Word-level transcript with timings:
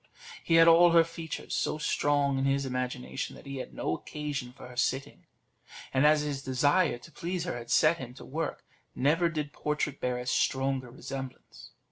He 0.43 0.55
had 0.55 0.67
all 0.67 0.93
her 0.93 1.03
features 1.03 1.53
so 1.53 1.77
strong 1.77 2.39
in 2.39 2.45
his 2.45 2.65
imagination, 2.65 3.35
that 3.35 3.45
he 3.45 3.57
had 3.57 3.71
no 3.71 3.93
occasion 3.93 4.51
for 4.51 4.67
her 4.67 4.75
sitting; 4.75 5.27
and 5.93 6.07
as 6.07 6.21
his 6.21 6.41
desire 6.41 6.97
to 6.97 7.11
please 7.11 7.43
her 7.43 7.55
had 7.55 7.69
set 7.69 7.99
him 7.99 8.15
to 8.15 8.25
work, 8.25 8.65
never 8.95 9.29
did 9.29 9.53
portrait 9.53 10.01
bear 10.01 10.17
a 10.17 10.25
stronger 10.25 10.89
resemblance. 10.89 11.69